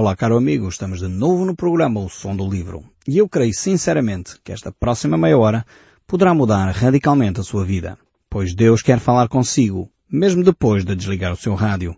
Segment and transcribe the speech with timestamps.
[0.00, 2.84] Olá, caro amigo, estamos de novo no programa O Som do Livro.
[3.04, 5.66] E eu creio sinceramente que esta próxima meia hora
[6.06, 7.98] poderá mudar radicalmente a sua vida,
[8.30, 11.96] pois Deus quer falar consigo, mesmo depois de desligar o seu rádio.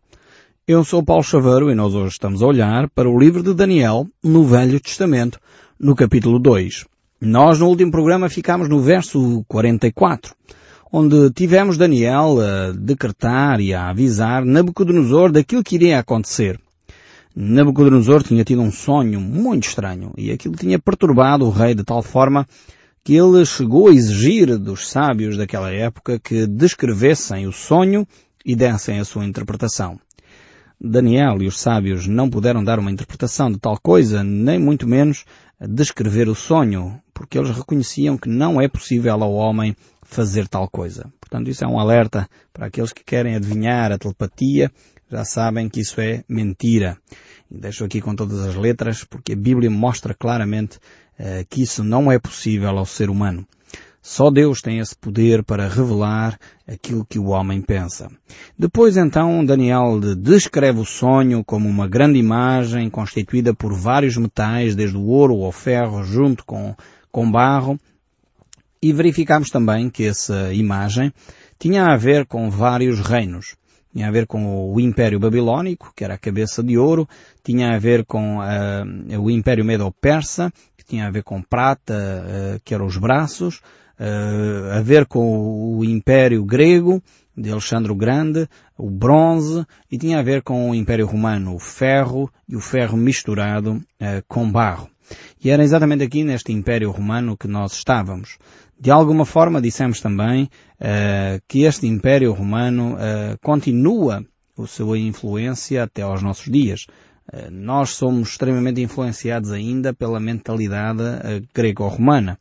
[0.67, 4.07] Eu sou Paulo Chaveiro e nós hoje estamos a olhar para o livro de Daniel
[4.25, 5.39] no Velho Testamento,
[5.79, 6.87] no capítulo 2.
[7.21, 10.35] Nós no último programa ficámos no verso 44,
[10.91, 16.59] onde tivemos Daniel a decretar e a avisar Nabucodonosor daquilo que iria acontecer.
[17.35, 22.03] Nabucodonosor tinha tido um sonho muito estranho e aquilo tinha perturbado o rei de tal
[22.03, 22.47] forma
[23.05, 28.07] que ele chegou a exigir dos sábios daquela época que descrevessem o sonho
[28.45, 29.99] e dessem a sua interpretação.
[30.81, 35.25] Daniel e os sábios não puderam dar uma interpretação de tal coisa, nem muito menos
[35.61, 41.13] descrever o sonho, porque eles reconheciam que não é possível ao homem fazer tal coisa.
[41.21, 44.71] Portanto, isso é um alerta para aqueles que querem adivinhar a telepatia,
[45.11, 46.97] já sabem que isso é mentira.
[47.51, 50.77] E deixo aqui com todas as letras, porque a Bíblia mostra claramente
[51.19, 53.47] uh, que isso não é possível ao ser humano.
[54.03, 58.11] Só Deus tem esse poder para revelar aquilo que o homem pensa.
[58.59, 64.97] Depois então Daniel descreve o sonho como uma grande imagem constituída por vários metais, desde
[64.97, 66.75] o ouro ao ferro, junto com,
[67.13, 67.79] com barro.
[68.83, 71.13] E verificamos também que essa imagem
[71.59, 73.60] tinha a ver com vários reinos
[73.93, 77.09] tinha a ver com o Império Babilónico, que era a cabeça de ouro,
[77.43, 82.61] tinha a ver com uh, o Império Medo-Persa, que tinha a ver com prata, uh,
[82.65, 83.61] que eram os braços,
[83.99, 87.03] uh, a ver com o Império Grego,
[87.37, 91.59] de Alexandre o Grande, o bronze, e tinha a ver com o Império Romano, o
[91.59, 93.81] ferro e o ferro misturado
[94.29, 94.91] com barro.
[95.43, 98.39] E era exatamente aqui neste Império Romano que nós estávamos.
[98.81, 104.25] De alguma forma dissemos também uh, que este Império Romano uh, continua
[104.59, 106.87] a sua influência até aos nossos dias.
[107.31, 111.03] Uh, nós somos extremamente influenciados ainda pela mentalidade
[111.55, 112.39] grego-romana.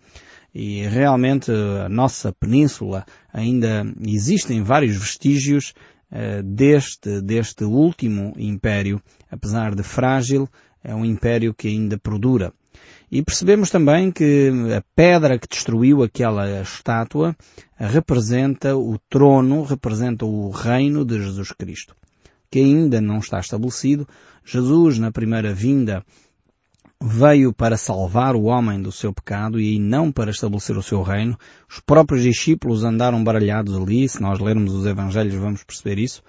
[0.55, 5.73] E realmente a nossa península ainda existem vários vestígios
[6.43, 10.49] deste, deste último império, apesar de frágil,
[10.83, 12.51] é um império que ainda perdura.
[13.11, 17.35] E percebemos também que a pedra que destruiu aquela estátua
[17.75, 21.95] representa o trono, representa o reino de Jesus Cristo,
[22.51, 24.07] que ainda não está estabelecido.
[24.45, 26.03] Jesus, na primeira vinda,
[27.01, 31.37] veio para salvar o homem do seu pecado e não para estabelecer o seu reino.
[31.67, 36.21] Os próprios discípulos andaram baralhados ali, se nós lermos os evangelhos vamos perceber isso.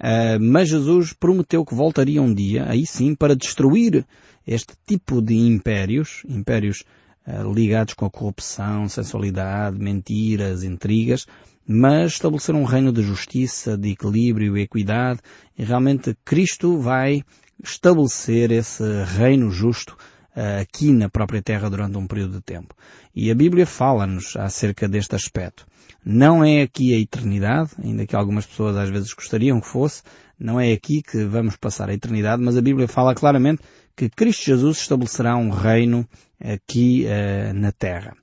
[0.00, 4.04] Uh, mas Jesus prometeu que voltaria um dia, aí sim, para destruir
[4.46, 6.84] este tipo de impérios, impérios
[7.26, 11.26] uh, ligados com a corrupção, sensualidade, mentiras, intrigas,
[11.66, 15.20] mas estabelecer um reino de justiça, de equilíbrio e equidade,
[15.56, 17.22] e realmente Cristo vai
[17.62, 19.96] estabelecer esse reino justo
[20.36, 22.74] uh, aqui na própria terra durante um período de tempo.
[23.14, 25.66] E a Bíblia fala-nos acerca deste aspecto.
[26.04, 30.02] Não é aqui a eternidade, ainda que algumas pessoas às vezes gostariam que fosse,
[30.38, 33.62] não é aqui que vamos passar a eternidade, mas a Bíblia fala claramente
[33.96, 36.06] que Cristo Jesus estabelecerá um reino
[36.40, 38.16] aqui uh, na Terra.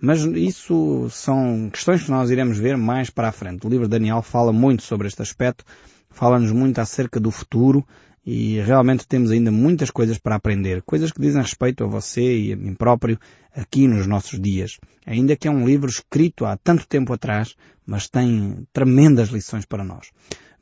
[0.00, 3.66] Mas isso são questões que nós iremos ver mais para a frente.
[3.66, 5.64] O livro de Daniel fala muito sobre este aspecto,
[6.08, 7.84] fala-nos muito acerca do futuro
[8.24, 12.52] e realmente temos ainda muitas coisas para aprender, coisas que dizem respeito a você e
[12.52, 13.18] a mim próprio
[13.54, 14.78] aqui nos nossos dias.
[15.04, 19.82] Ainda que é um livro escrito há tanto tempo atrás, mas tem tremendas lições para
[19.82, 20.10] nós.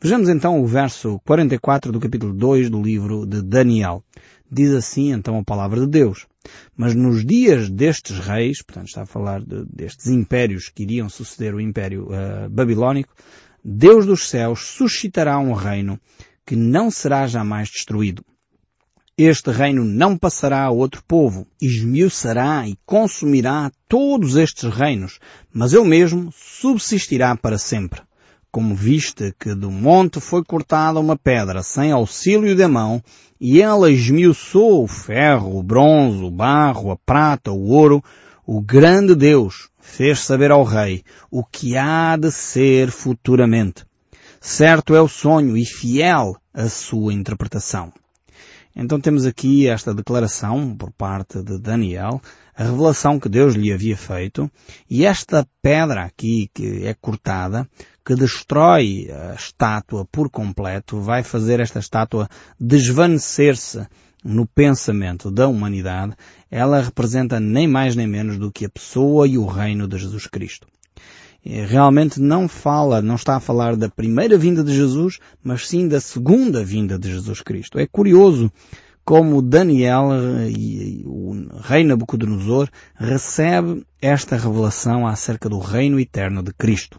[0.01, 4.05] Vejamos então o verso 44 do capítulo 2 do livro de Daniel.
[4.51, 6.27] Diz assim então a palavra de Deus.
[6.77, 11.55] Mas nos dias destes reis, portanto está a falar de, destes impérios que iriam suceder
[11.55, 13.15] o império uh, babilónico,
[13.65, 15.99] Deus dos céus suscitará um reino
[16.47, 18.25] que não será jamais destruído.
[19.19, 25.19] Este reino não passará a outro povo, esmiuçará e consumirá todos estes reinos,
[25.53, 28.03] mas ele mesmo subsistirá para sempre
[28.57, 33.05] como viste que do monte foi cortada uma pedra sem auxílio da mão,
[33.39, 38.03] e ela esmiuçou o ferro, o bronze, o barro, a prata, o ouro,
[38.47, 43.85] o grande Deus fez saber ao rei o que há de ser futuramente.
[44.41, 47.93] Certo é o sonho e fiel a sua interpretação.
[48.75, 52.23] Então temos aqui esta declaração por parte de Daniel,
[52.57, 54.51] a revelação que Deus lhe havia feito,
[54.89, 57.69] e esta pedra aqui que é cortada
[58.05, 63.87] que destrói a estátua por completo, vai fazer esta estátua desvanecer-se
[64.25, 66.15] no pensamento da humanidade,
[66.51, 70.27] ela representa nem mais nem menos do que a pessoa e o reino de Jesus
[70.27, 70.67] Cristo.
[71.45, 76.01] Realmente não fala, não está a falar da primeira vinda de Jesus, mas sim da
[76.01, 77.79] segunda vinda de Jesus Cristo.
[77.79, 78.51] É curioso
[79.07, 80.09] como Daniel
[80.51, 81.33] e o
[81.63, 86.99] rei Nabucodonosor recebe esta revelação acerca do reino eterno de Cristo.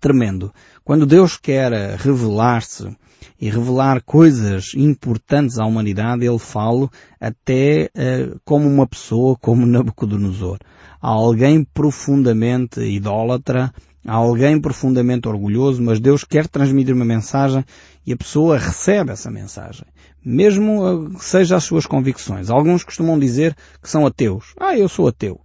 [0.00, 0.50] Tremendo.
[0.82, 2.96] Quando Deus quer revelar-se
[3.38, 6.88] e revelar coisas importantes à humanidade, ele fala
[7.20, 10.58] até uh, como uma pessoa, como Nabucodonosor.
[10.98, 13.70] Há alguém profundamente idólatra,
[14.06, 17.62] há alguém profundamente orgulhoso, mas Deus quer transmitir uma mensagem
[18.06, 19.84] e a pessoa recebe essa mensagem.
[20.24, 22.50] Mesmo que seja as suas convicções.
[22.50, 24.54] Alguns costumam dizer que são ateus.
[24.58, 25.40] Ah, eu sou ateu.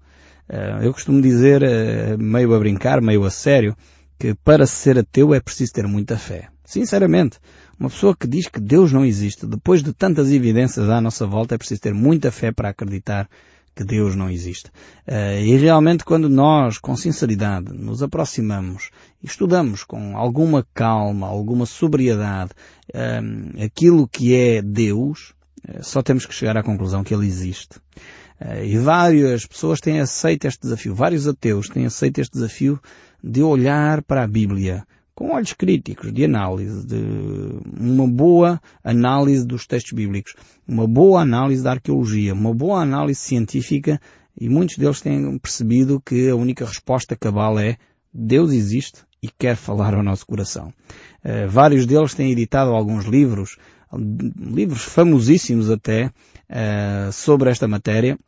[0.49, 3.75] Uh, eu costumo dizer, uh, meio a brincar, meio a sério,
[4.19, 6.49] que para ser ateu é preciso ter muita fé.
[6.63, 7.39] Sinceramente,
[7.79, 11.55] uma pessoa que diz que Deus não existe, depois de tantas evidências à nossa volta,
[11.55, 13.29] é preciso ter muita fé para acreditar
[13.75, 14.69] que Deus não existe.
[15.07, 18.89] Uh, e realmente quando nós, com sinceridade, nos aproximamos
[19.21, 22.51] e estudamos com alguma calma, alguma sobriedade,
[22.93, 25.33] uh, aquilo que é Deus,
[25.67, 27.79] uh, só temos que chegar à conclusão que Ele existe.
[28.63, 32.79] e várias pessoas têm aceito este desafio, vários ateus têm aceito este desafio
[33.23, 34.85] de olhar para a Bíblia
[35.15, 37.01] com olhos críticos, de análise, de
[37.79, 40.35] uma boa análise dos textos bíblicos,
[40.67, 43.99] uma boa análise da arqueologia, uma boa análise científica
[44.39, 47.77] e muitos deles têm percebido que a única resposta cabal é
[48.13, 50.73] Deus existe e quer falar ao nosso coração.
[51.23, 53.57] Uh, vários deles têm editado alguns livros,
[54.37, 58.19] livros famosíssimos até, uh, sobre esta matéria,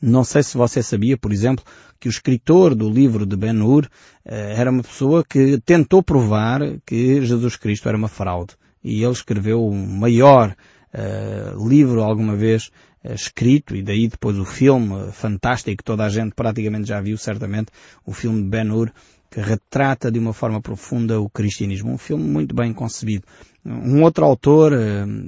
[0.00, 1.64] não sei se você sabia, por exemplo,
[1.98, 3.88] que o escritor do livro de Ben-Hur
[4.24, 8.54] eh, era uma pessoa que tentou provar que Jesus Cristo era uma fraude.
[8.82, 10.54] E ele escreveu o maior
[10.94, 12.70] uh, livro alguma vez
[13.04, 17.18] uh, escrito, e daí depois o filme fantástico que toda a gente praticamente já viu,
[17.18, 17.72] certamente,
[18.06, 18.92] o filme de Ben-Hur,
[19.30, 21.92] que retrata de uma forma profunda o cristianismo.
[21.92, 23.26] Um filme muito bem concebido.
[23.66, 24.72] Um outro autor,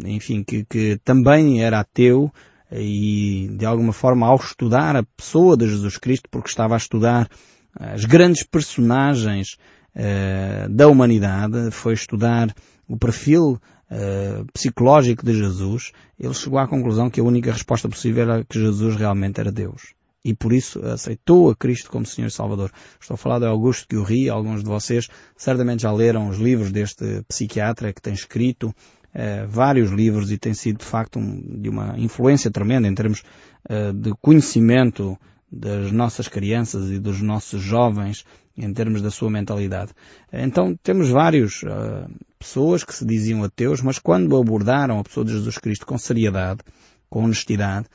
[0.06, 2.32] enfim, que, que também era ateu,
[2.72, 7.28] e de alguma forma ao estudar a pessoa de Jesus Cristo, porque estava a estudar
[7.74, 9.56] as grandes personagens
[9.94, 12.54] uh, da humanidade, foi estudar
[12.88, 18.22] o perfil uh, psicológico de Jesus, ele chegou à conclusão que a única resposta possível
[18.24, 19.94] era que Jesus realmente era Deus.
[20.22, 22.70] E por isso aceitou a Cristo como Senhor e Salvador.
[23.00, 27.22] Estou a falar de Augusto Guerri, alguns de vocês certamente já leram os livros deste
[27.26, 28.74] psiquiatra que tem escrito
[29.14, 33.22] uh, vários livros e tem sido de facto um, de uma influência tremenda em termos
[33.68, 35.18] uh, de conhecimento
[35.50, 38.24] das nossas crianças e dos nossos jovens
[38.56, 39.92] em termos da sua mentalidade.
[40.32, 42.08] Então temos vários uh,
[42.38, 46.60] pessoas que se diziam ateus, mas quando abordaram a pessoa de Jesus Cristo com seriedade,
[47.08, 47.86] com honestidade,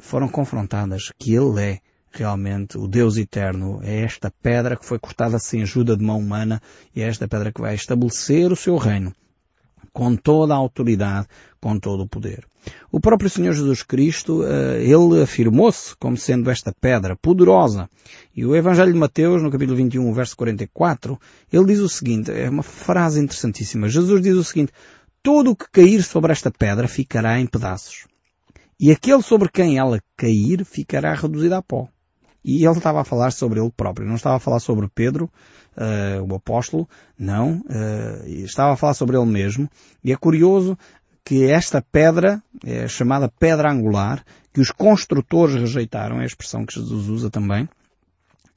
[0.00, 1.78] foram confrontadas que Ele é
[2.10, 6.60] realmente o Deus eterno, é esta pedra que foi cortada sem ajuda de mão humana
[6.94, 9.14] e é esta pedra que vai estabelecer o seu reino
[9.92, 11.26] com toda a autoridade,
[11.60, 12.46] com todo o poder.
[12.90, 17.88] O próprio Senhor Jesus Cristo, eh, ele afirmou-se como sendo esta pedra poderosa.
[18.34, 21.18] E o Evangelho de Mateus, no capítulo 21, verso 44,
[21.52, 23.88] ele diz o seguinte, é uma frase interessantíssima.
[23.88, 24.72] Jesus diz o seguinte,
[25.22, 28.06] todo o que cair sobre esta pedra ficará em pedaços.
[28.80, 31.88] E aquele sobre quem ela cair ficará reduzido a pó.
[32.44, 35.30] E ele estava a falar sobre ele próprio, não estava a falar sobre Pedro,
[35.78, 36.88] uh, o apóstolo,
[37.18, 39.68] não, uh, estava a falar sobre ele mesmo.
[40.02, 40.76] E é curioso
[41.24, 46.74] que esta pedra, é chamada pedra angular, que os construtores rejeitaram, é a expressão que
[46.74, 47.68] Jesus usa também,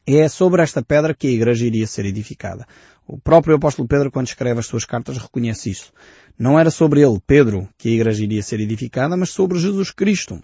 [0.07, 2.67] é sobre esta pedra que a igreja iria ser edificada.
[3.07, 5.93] O próprio apóstolo Pedro, quando escreve as suas cartas, reconhece isso.
[6.39, 10.41] Não era sobre ele, Pedro, que a igreja iria ser edificada, mas sobre Jesus Cristo.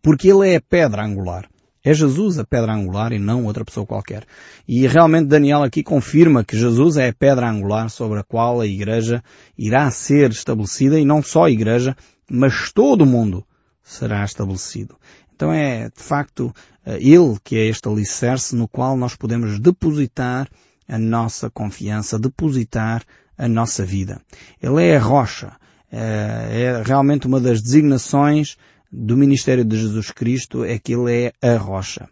[0.00, 1.48] Porque ele é a pedra angular.
[1.84, 4.24] É Jesus a pedra angular e não outra pessoa qualquer.
[4.66, 8.66] E realmente Daniel aqui confirma que Jesus é a pedra angular sobre a qual a
[8.66, 9.22] igreja
[9.56, 11.94] irá ser estabelecida e não só a igreja,
[12.30, 13.44] mas todo o mundo
[13.82, 14.96] será estabelecido.
[15.36, 16.54] Então é, de facto,
[16.86, 20.48] eh, Ele que é este alicerce no qual nós podemos depositar
[20.88, 23.02] a nossa confiança, depositar
[23.36, 24.22] a nossa vida.
[24.62, 25.52] Ele é a rocha.
[25.92, 28.56] Eh, é realmente uma das designações
[28.96, 32.08] do ministério de Jesus Cristo é que ele é a rocha.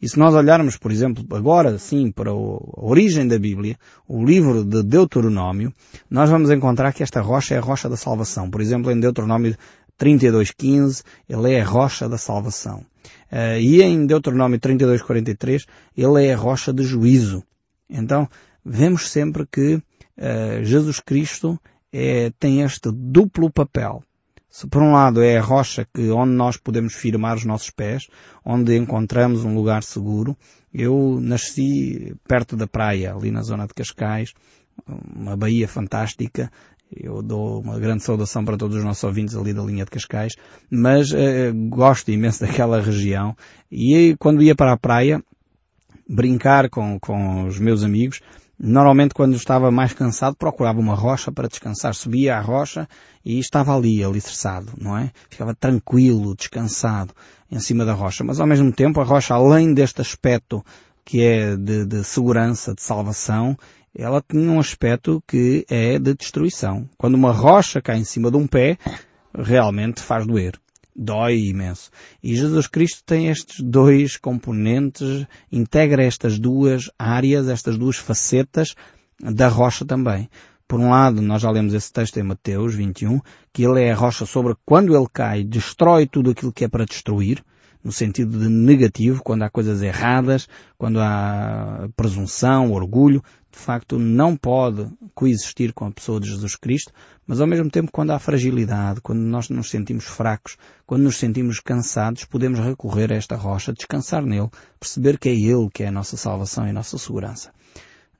[0.00, 3.76] E se nós olharmos, por exemplo, agora sim para a origem da Bíblia,
[4.08, 5.72] o livro de Deuteronômio,
[6.10, 8.50] nós vamos encontrar que esta rocha é a rocha da salvação.
[8.50, 9.56] Por exemplo, em Deuteronômio
[10.00, 12.84] 32.15, ele é a rocha da salvação.
[13.30, 17.44] Uh, e em Deuteronômio 32.43, ele é a rocha de juízo.
[17.88, 18.28] Então,
[18.64, 21.60] vemos sempre que uh, Jesus Cristo
[21.92, 24.02] é, tem este duplo papel.
[24.52, 28.06] Se por um lado é a rocha que, onde nós podemos firmar os nossos pés,
[28.44, 30.36] onde encontramos um lugar seguro,
[30.74, 34.34] eu nasci perto da praia, ali na zona de Cascais,
[34.86, 36.52] uma baía fantástica,
[36.94, 40.34] Eu dou uma grande saudação para todos os nossos ouvintes ali da linha de Cascais,
[40.70, 41.16] mas uh,
[41.70, 43.34] gosto imenso daquela região.
[43.70, 45.24] E quando ia para a praia,
[46.06, 48.20] brincar com, com os meus amigos,
[48.64, 51.96] Normalmente quando estava mais cansado procurava uma rocha para descansar.
[51.96, 52.88] Subia à rocha
[53.24, 55.10] e estava ali, alicerçado, não é?
[55.28, 57.12] Ficava tranquilo, descansado
[57.50, 58.22] em cima da rocha.
[58.22, 60.64] Mas ao mesmo tempo a rocha, além deste aspecto
[61.04, 63.58] que é de, de segurança, de salvação,
[63.92, 66.88] ela tinha um aspecto que é de destruição.
[66.96, 68.78] Quando uma rocha cai em cima de um pé,
[69.34, 70.52] realmente faz doer
[70.94, 71.90] dói imenso.
[72.22, 78.74] E Jesus Cristo tem estes dois componentes, integra estas duas áreas, estas duas facetas
[79.20, 80.28] da rocha também.
[80.66, 83.20] Por um lado, nós já lemos esse texto em Mateus 21,
[83.52, 86.86] que ele é a rocha sobre quando ele cai, destrói tudo aquilo que é para
[86.86, 87.44] destruir,
[87.84, 93.22] no sentido de negativo, quando há coisas erradas, quando há presunção, orgulho,
[93.52, 96.92] de facto não pode coexistir com a pessoa de Jesus Cristo,
[97.26, 100.56] mas ao mesmo tempo quando há fragilidade, quando nós nos sentimos fracos,
[100.86, 104.48] quando nos sentimos cansados, podemos recorrer a esta rocha, descansar nele,
[104.80, 107.52] perceber que é Ele que é a nossa salvação e a nossa segurança.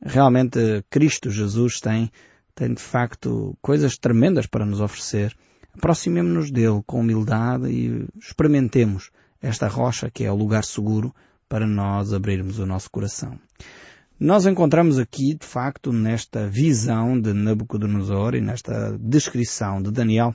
[0.04, 2.10] Realmente Cristo Jesus tem,
[2.54, 5.34] tem de facto coisas tremendas para nos oferecer.
[5.74, 9.10] Aproximemos-nos dele com humildade e experimentemos
[9.40, 11.14] esta rocha que é o lugar seguro
[11.48, 13.38] para nós abrirmos o nosso coração.
[14.24, 20.32] Nós encontramos aqui, de facto, nesta visão de Nabucodonosor e nesta descrição de Daniel,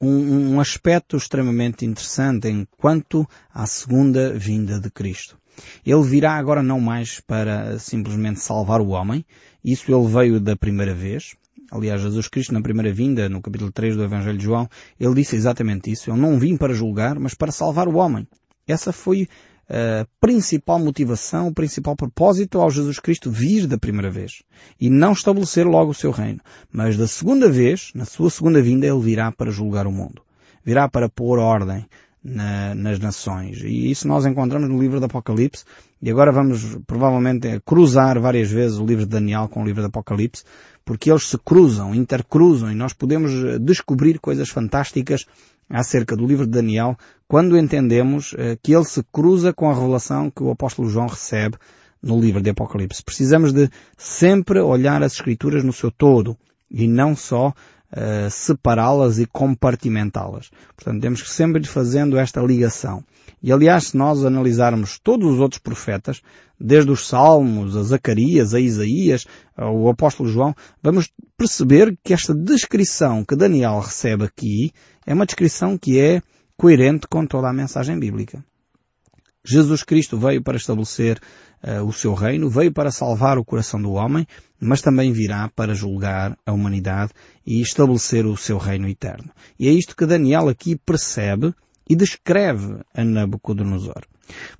[0.00, 5.38] um, um, aspecto extremamente interessante enquanto à segunda vinda de Cristo.
[5.86, 9.24] Ele virá agora não mais para simplesmente salvar o homem,
[9.64, 11.36] isso ele veio da primeira vez,
[11.70, 14.68] Aliás, Jesus Cristo, na primeira vinda, no capítulo 3 do Evangelho de João,
[14.98, 16.10] ele disse exatamente isso.
[16.10, 18.26] Eu não vim para julgar, mas para salvar o homem.
[18.66, 19.28] Essa foi
[19.68, 24.42] a principal motivação, o principal propósito ao Jesus Cristo vir da primeira vez.
[24.80, 26.40] E não estabelecer logo o seu reino.
[26.72, 30.22] Mas da segunda vez, na sua segunda vinda, ele virá para julgar o mundo.
[30.64, 31.86] Virá para pôr ordem
[32.22, 33.62] na, nas nações.
[33.62, 35.64] E isso nós encontramos no livro do Apocalipse.
[36.00, 39.88] E agora vamos provavelmente cruzar várias vezes o livro de Daniel com o livro do
[39.88, 40.44] Apocalipse,
[40.84, 45.26] porque eles se cruzam, intercruzam, e nós podemos descobrir coisas fantásticas
[45.68, 46.96] acerca do livro de Daniel
[47.28, 51.56] quando entendemos eh, que ele se cruza com a revelação que o apóstolo João recebe
[52.02, 53.02] no livro de Apocalipse.
[53.02, 56.36] Precisamos de sempre olhar as escrituras no seu todo
[56.70, 60.50] e não só uh, separá-las e compartimentá-las.
[60.74, 63.02] Portanto, temos que sempre ir fazendo esta ligação.
[63.46, 66.20] E aliás, se nós analisarmos todos os outros profetas,
[66.58, 69.24] desde os Salmos, a Zacarias, a Isaías,
[69.56, 74.72] o apóstolo João, vamos perceber que esta descrição que Daniel recebe aqui
[75.06, 76.20] é uma descrição que é
[76.56, 78.44] coerente com toda a mensagem bíblica.
[79.44, 81.20] Jesus Cristo veio para estabelecer
[81.62, 84.26] uh, o seu reino, veio para salvar o coração do homem,
[84.58, 87.12] mas também virá para julgar a humanidade
[87.46, 89.30] e estabelecer o seu reino eterno.
[89.56, 91.54] E é isto que Daniel aqui percebe
[91.88, 94.02] e descreve a Nabucodonosor.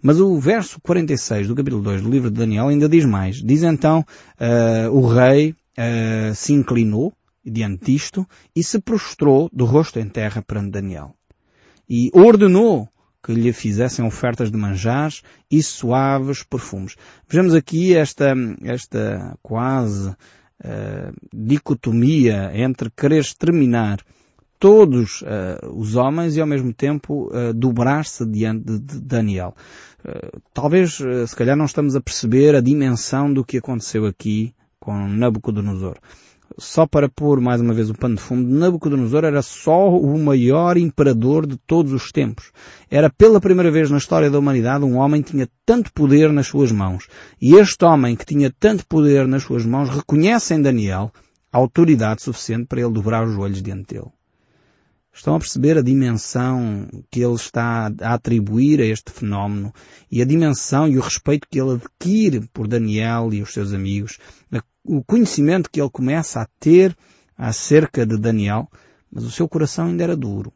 [0.00, 3.42] Mas o verso 46 do capítulo 2 do livro de Daniel ainda diz mais.
[3.42, 4.04] Diz então,
[4.40, 7.12] uh, o rei uh, se inclinou
[7.44, 11.14] diante disto e se prostrou do rosto em terra perante Daniel.
[11.88, 12.88] E ordenou
[13.22, 16.94] que lhe fizessem ofertas de manjares e suaves perfumes.
[17.28, 23.98] Vejamos aqui esta, esta quase uh, dicotomia entre querer exterminar
[24.58, 29.54] todos uh, os homens e ao mesmo tempo uh, dobrar-se diante de, Daniel.
[30.04, 35.08] Uh, talvez, se calhar, não estamos a perceber a dimensão do que aconteceu aqui com
[35.08, 35.96] Nabucodonosor
[36.58, 40.76] só para pôr mais uma vez o pano de fundo, Nabucodonosor era só o maior
[40.76, 42.50] imperador de todos os tempos.
[42.90, 46.46] Era pela primeira vez na história da humanidade um homem que tinha tanto poder nas
[46.46, 47.08] suas mãos.
[47.40, 51.12] E este homem que tinha tanto poder nas suas mãos reconhece em Daniel
[51.52, 54.15] autoridade suficiente para ele dobrar os joelhos diante dele.
[55.16, 59.72] Estão a perceber a dimensão que ele está a atribuir a este fenómeno
[60.12, 64.18] e a dimensão e o respeito que ele adquire por Daniel e os seus amigos,
[64.84, 66.94] o conhecimento que ele começa a ter
[67.36, 68.68] acerca de Daniel,
[69.10, 70.52] mas o seu coração ainda era duro.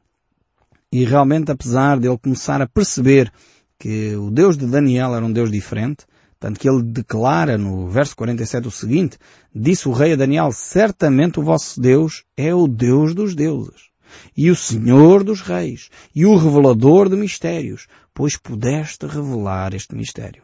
[0.93, 3.33] E realmente, apesar de ele começar a perceber
[3.79, 6.05] que o Deus de Daniel era um Deus diferente,
[6.39, 9.17] tanto que ele declara no verso 47 o seguinte,
[9.55, 13.90] disse o rei a Daniel, certamente o vosso Deus é o Deus dos deuses
[14.37, 20.43] e o Senhor dos Reis, e o revelador de mistérios, pois pudeste revelar este mistério.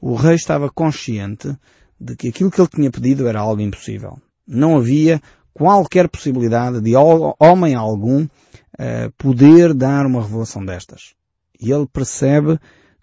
[0.00, 1.56] O rei estava consciente
[2.00, 4.18] de que aquilo que ele tinha pedido era algo impossível.
[4.46, 5.20] Não havia
[5.52, 11.14] qualquer possibilidade de homem algum uh, poder dar uma revelação destas.
[11.60, 12.58] E ele percebe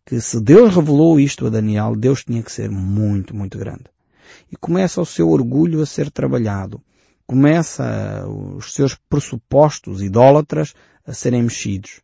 [0.05, 3.85] que se Deus revelou isto a Daniel, Deus tinha que ser muito, muito grande.
[4.51, 6.81] E começa o seu orgulho a ser trabalhado
[7.27, 10.73] começa os seus pressupostos idólatras
[11.05, 12.01] a serem mexidos.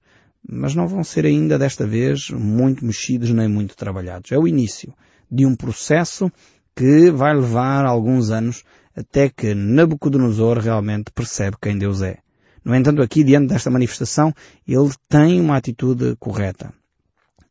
[0.48, 4.32] Mas não vão ser ainda desta vez muito mexidos nem muito trabalhados.
[4.34, 4.94] É o início
[5.32, 6.30] de um processo
[6.76, 8.64] que vai levar alguns anos
[8.96, 12.18] até que Nabucodonosor realmente percebe quem Deus é.
[12.64, 14.34] No entanto, aqui diante desta manifestação,
[14.68, 16.74] ele tem uma atitude correta.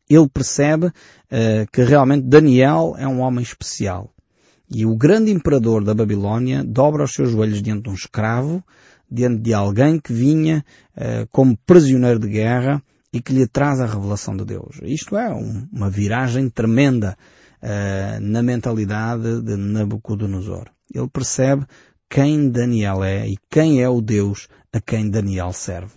[0.08, 0.92] Ele percebe uh,
[1.72, 4.10] que realmente Daniel é um homem especial.
[4.74, 8.64] E o grande imperador da Babilónia dobra os seus joelhos diante de um escravo,
[9.10, 10.64] diante de alguém que vinha
[10.96, 14.80] uh, como prisioneiro de guerra e que lhe traz a revelação de Deus.
[14.82, 17.18] Isto é um, uma viragem tremenda
[17.62, 20.70] uh, na mentalidade de Nabucodonosor.
[20.94, 21.66] Ele percebe
[22.08, 25.92] quem Daniel é e quem é o Deus a quem Daniel serve.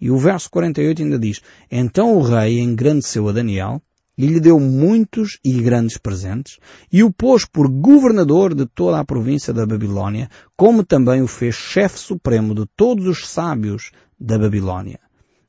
[0.00, 3.82] E o verso 48 ainda diz, Então o rei engrandeceu a Daniel
[4.24, 6.58] e lhe deu muitos e grandes presentes,
[6.92, 11.54] e o pôs por governador de toda a província da Babilónia, como também o fez
[11.54, 15.00] chefe supremo de todos os sábios da Babilónia.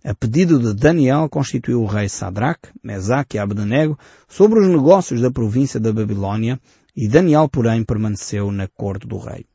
[0.03, 5.29] A pedido de Daniel constituiu o rei Sadraque, Mesaque e Abdenego sobre os negócios da
[5.29, 6.59] província da Babilónia,
[6.95, 9.45] e Daniel, porém, permaneceu na corte do rei.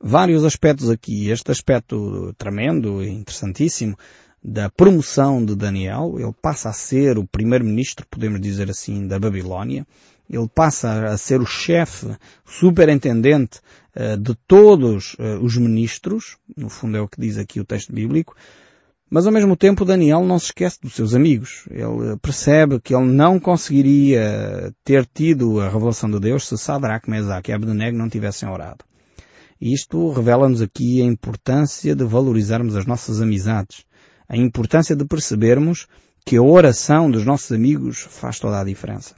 [0.00, 1.30] Vários aspectos aqui.
[1.30, 3.96] Este aspecto tremendo e interessantíssimo
[4.44, 6.16] da promoção de Daniel.
[6.18, 9.86] Ele passa a ser o primeiro-ministro, podemos dizer assim, da Babilónia.
[10.28, 13.60] Ele passa a ser o chefe, superintendente
[13.96, 16.36] uh, de todos uh, os ministros.
[16.54, 18.36] No fundo é o que diz aqui o texto bíblico.
[19.08, 21.66] Mas ao mesmo tempo Daniel não se esquece dos seus amigos.
[21.70, 27.50] Ele percebe que ele não conseguiria ter tido a revelação de Deus se Sadrach, Mesaque
[27.50, 28.84] e Abednego não tivessem orado.
[29.60, 33.84] E isto revela-nos aqui a importância de valorizarmos as nossas amizades
[34.28, 35.86] a importância de percebermos
[36.24, 39.14] que a oração dos nossos amigos faz toda a diferença.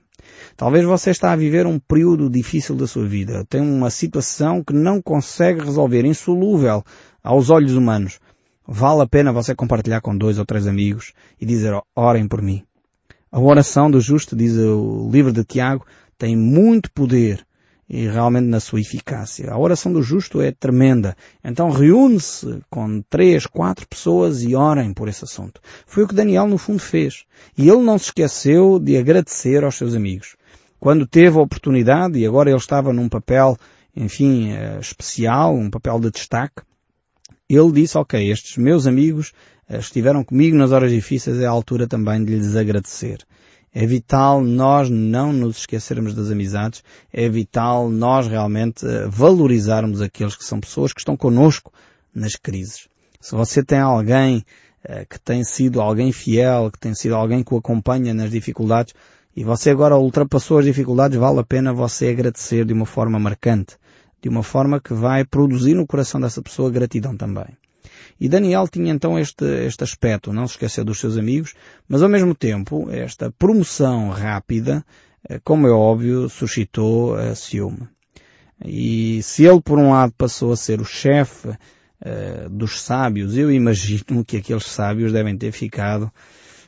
[0.56, 4.72] Talvez você está a viver um período difícil da sua vida, tem uma situação que
[4.72, 6.84] não consegue resolver, insolúvel
[7.22, 8.18] aos olhos humanos.
[8.66, 12.64] Vale a pena você compartilhar com dois ou três amigos e dizer, orem por mim.
[13.30, 15.86] A oração do justo, diz o livro de Tiago,
[16.18, 17.46] tem muito poder
[17.88, 19.50] e realmente na sua eficácia.
[19.50, 21.16] A oração do justo é tremenda.
[21.44, 25.60] Então reúne-se com três, quatro pessoas e orem por esse assunto.
[25.86, 27.24] Foi o que Daniel no fundo fez.
[27.56, 30.36] E ele não se esqueceu de agradecer aos seus amigos.
[30.80, 33.56] Quando teve a oportunidade, e agora ele estava num papel,
[33.94, 36.62] enfim, eh, especial, um papel de destaque,
[37.48, 39.32] ele disse, ok, estes meus amigos
[39.68, 43.18] eh, estiveram comigo nas horas difíceis, é a altura também de lhes agradecer.
[43.78, 46.82] É vital nós não nos esquecermos das amizades.
[47.12, 51.70] É vital nós realmente eh, valorizarmos aqueles que são pessoas que estão connosco
[52.14, 52.88] nas crises.
[53.20, 54.42] Se você tem alguém
[54.82, 58.94] eh, que tem sido alguém fiel, que tem sido alguém que o acompanha nas dificuldades,
[59.36, 63.76] e você agora ultrapassou as dificuldades, vale a pena você agradecer de uma forma marcante,
[64.22, 67.48] de uma forma que vai produzir no coração dessa pessoa gratidão também.
[68.20, 71.54] E Daniel tinha então este, este aspecto, não se esquecer dos seus amigos,
[71.88, 74.84] mas ao mesmo tempo, esta promoção rápida,
[75.28, 77.88] eh, como é óbvio, suscitou uh, ciúme.
[78.64, 83.52] E se ele por um lado passou a ser o chefe uh, dos sábios, eu
[83.52, 86.10] imagino que aqueles sábios devem ter ficado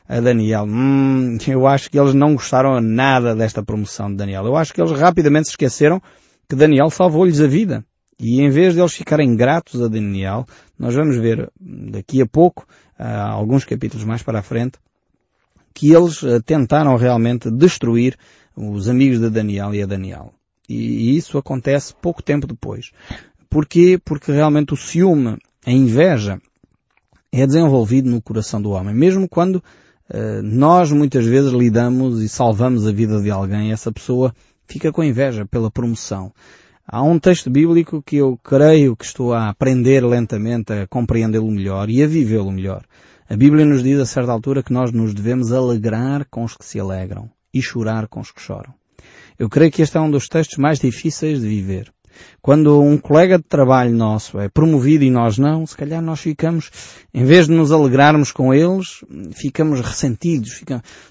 [0.07, 0.65] a Daniel.
[0.65, 4.45] Hum, eu acho que eles não gostaram nada desta promoção de Daniel.
[4.45, 6.01] Eu acho que eles rapidamente se esqueceram
[6.49, 7.85] que Daniel salvou-lhes a vida.
[8.19, 10.45] E em vez de eles ficarem gratos a Daniel,
[10.77, 14.77] nós vamos ver daqui a pouco, alguns capítulos mais para a frente,
[15.73, 18.17] que eles eh, tentaram realmente destruir
[18.55, 20.33] os amigos de Daniel e a Daniel.
[20.67, 22.91] E isso acontece pouco tempo depois.
[23.49, 23.99] Porquê?
[24.03, 26.39] Porque realmente o ciúme, a inveja,
[27.31, 28.93] é desenvolvido no coração do homem.
[28.93, 34.33] Mesmo quando uh, nós muitas vezes lidamos e salvamos a vida de alguém, essa pessoa
[34.67, 36.31] fica com inveja pela promoção.
[36.91, 41.87] Há um texto bíblico que eu creio que estou a aprender lentamente a compreendê-lo melhor
[41.87, 42.83] e a vivê-lo melhor.
[43.29, 46.65] A Bíblia nos diz a certa altura que nós nos devemos alegrar com os que
[46.65, 48.73] se alegram e chorar com os que choram.
[49.37, 51.93] Eu creio que este é um dos textos mais difíceis de viver.
[52.41, 56.71] Quando um colega de trabalho nosso é promovido e nós não, se calhar nós ficamos,
[57.13, 60.63] em vez de nos alegrarmos com eles, ficamos ressentidos.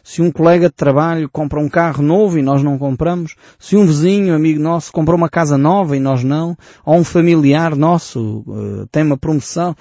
[0.02, 3.86] Se um colega de trabalho compra um carro novo e nós não compramos, se um
[3.86, 8.86] vizinho, amigo nosso, comprou uma casa nova e nós não, ou um familiar nosso uh,
[8.90, 9.76] tem uma promoção,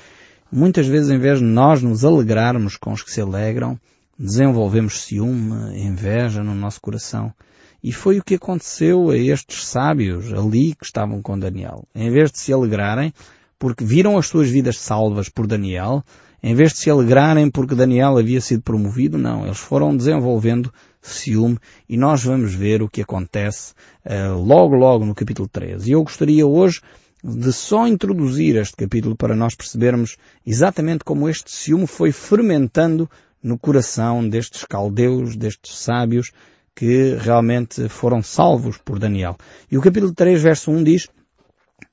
[0.51, 3.79] muitas vezes em vez de nós nos alegrarmos com os que se alegram,
[4.17, 7.33] desenvolvemos ciúme, inveja no nosso coração.
[7.83, 11.87] E foi o que aconteceu a estes sábios ali que estavam com Daniel.
[11.93, 13.13] Em vez de se alegrarem,
[13.59, 16.03] porque viram as suas vidas salvas por Daniel,
[16.41, 21.57] em vez de se alegrarem porque Daniel havia sido promovido, não, eles foram desenvolvendo ciúme
[21.87, 23.73] e nós vamos ver o que acontece
[24.05, 25.89] uh, logo logo no capítulo 13.
[25.89, 26.81] E eu gostaria hoje
[27.23, 33.09] de só introduzir este capítulo para nós percebermos exatamente como este ciúme foi fermentando
[33.41, 36.31] no coração destes caldeus, destes sábios,
[36.77, 39.35] que realmente foram salvos por Daniel.
[39.71, 41.07] E o capítulo 3, verso 1 diz,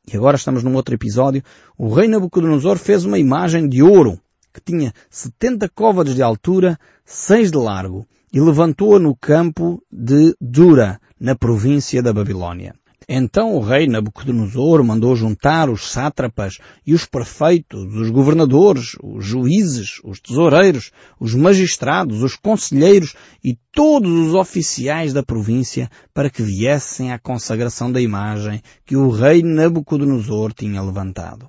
[0.06, 1.42] e agora estamos num outro episódio,
[1.78, 4.20] o rei Nabucodonosor fez uma imagem de ouro,
[4.52, 11.00] que tinha 70 côvados de altura, 6 de largo, e levantou-a no campo de Dura,
[11.18, 12.74] na província da Babilônia.
[13.08, 20.00] Então o rei Nabucodonosor mandou juntar os sátrapas e os prefeitos, os governadores, os juízes,
[20.04, 20.90] os tesoureiros,
[21.20, 27.92] os magistrados, os conselheiros e todos os oficiais da província para que viessem à consagração
[27.92, 31.48] da imagem que o rei Nabucodonosor tinha levantado.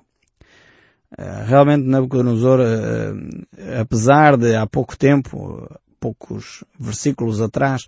[1.16, 5.66] Eh, realmente Nabucodonosor, eh, apesar de há pouco tempo,
[5.98, 7.86] poucos versículos atrás,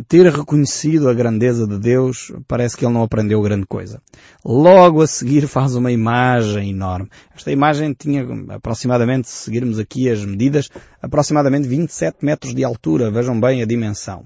[0.00, 4.00] ter reconhecido a grandeza de Deus, parece que ele não aprendeu grande coisa.
[4.44, 7.10] Logo a seguir faz uma imagem enorme.
[7.34, 10.70] Esta imagem tinha aproximadamente, se seguirmos aqui as medidas,
[11.02, 13.10] aproximadamente 27 metros de altura.
[13.10, 14.24] Vejam bem a dimensão.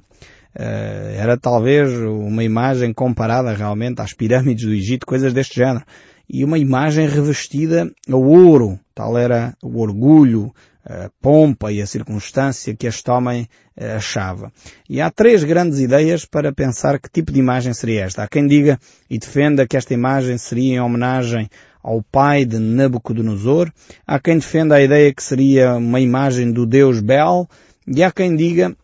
[0.54, 5.84] Uh, era talvez uma imagem comparada realmente às pirâmides do Egito, coisas deste género.
[6.28, 8.78] E uma imagem revestida a ouro.
[8.94, 10.52] Tal era o orgulho,
[10.88, 14.52] a pompa e a circunstância que este homem eh, achava.
[14.88, 18.22] E há três grandes ideias para pensar que tipo de imagem seria esta.
[18.22, 18.78] Há quem diga
[19.10, 21.50] e defenda que esta imagem seria em homenagem
[21.82, 23.72] ao pai de Nabucodonosor.
[24.06, 27.48] Há quem defenda a ideia que seria uma imagem do deus Bel.
[27.86, 28.76] E há quem diga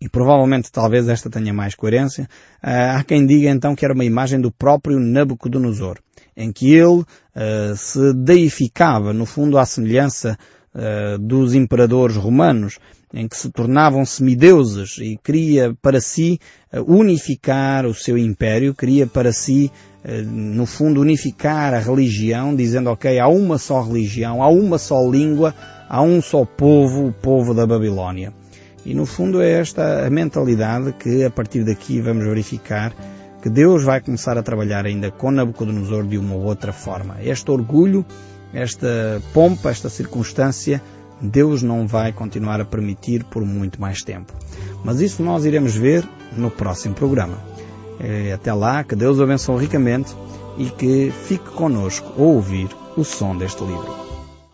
[0.00, 2.28] e provavelmente talvez esta tenha mais coerência,
[2.62, 5.98] eh, há quem diga então que era uma imagem do próprio Nabucodonosor,
[6.36, 10.38] em que ele uh, se deificava, no fundo, à semelhança
[10.76, 12.78] uh, dos imperadores romanos,
[13.12, 16.38] em que se tornavam semideuses e queria para si
[16.72, 19.70] uh, unificar o seu império, queria para si,
[20.04, 25.08] uh, no fundo, unificar a religião, dizendo, ok, há uma só religião, há uma só
[25.08, 25.54] língua,
[25.88, 28.32] há um só povo, o povo da Babilónia.
[28.84, 32.94] E no fundo é esta a mentalidade que a partir daqui vamos verificar
[33.42, 37.16] que Deus vai começar a trabalhar ainda com Nabucodonosor de uma ou outra forma.
[37.20, 38.04] Este orgulho
[38.56, 40.82] esta pompa, esta circunstância,
[41.20, 44.32] Deus não vai continuar a permitir por muito mais tempo.
[44.82, 47.38] Mas isso nós iremos ver no próximo programa.
[48.00, 50.14] Eh, até lá, que Deus o abençoe ricamente
[50.56, 54.05] e que fique conosco a ouvir o som deste livro.